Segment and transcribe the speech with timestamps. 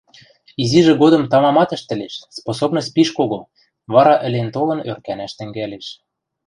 [0.61, 3.39] Изижӹ годым тамамат ӹштӹлеш, способность пиш кого,
[3.93, 5.87] вара ӹлен-толын ӧркӓнӓш тӹнгӓлеш: